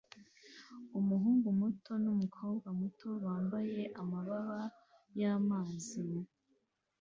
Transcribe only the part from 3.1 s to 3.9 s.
wambaye